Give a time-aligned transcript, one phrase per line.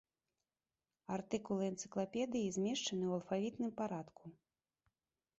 [1.17, 4.23] Артыкулы энцыклапедыі змешчаны ў алфавітным парадку.